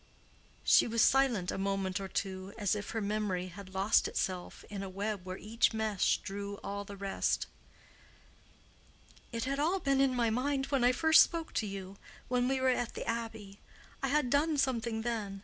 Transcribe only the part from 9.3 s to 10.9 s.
"It had all been in my mind when